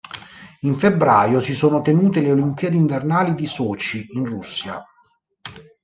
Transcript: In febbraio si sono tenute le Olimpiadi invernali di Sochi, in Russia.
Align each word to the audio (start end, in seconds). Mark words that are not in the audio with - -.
In 0.61 0.73
febbraio 0.73 1.41
si 1.41 1.53
sono 1.53 1.83
tenute 1.83 2.21
le 2.21 2.31
Olimpiadi 2.31 2.75
invernali 2.75 3.35
di 3.35 3.45
Sochi, 3.45 4.07
in 4.13 4.25
Russia. 4.25 4.83